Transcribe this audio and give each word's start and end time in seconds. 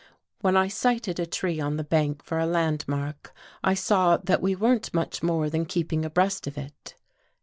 When 0.39 0.57
I 0.57 0.67
sighted 0.67 1.19
a 1.19 1.27
tree 1.27 1.59
on 1.59 1.77
the 1.77 1.83
bank 1.83 2.23
for 2.23 2.39
a 2.39 2.47
landmark, 2.47 3.35
I 3.63 3.75
saw 3.75 4.17
that 4.17 4.41
we 4.41 4.55
weren't 4.55 4.91
much 4.95 5.21
more 5.21 5.47
than 5.47 5.65
keeping 5.67 6.05
abreast 6.05 6.47
of 6.47 6.57
it. 6.57 6.95